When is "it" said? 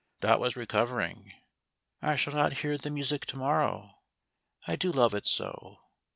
5.13-5.27